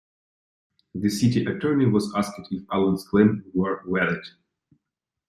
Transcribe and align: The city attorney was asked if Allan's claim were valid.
The 0.95 1.09
city 1.09 1.45
attorney 1.45 1.85
was 1.85 2.11
asked 2.15 2.39
if 2.49 2.63
Allan's 2.71 3.07
claim 3.07 3.43
were 3.53 3.83
valid. 3.85 4.23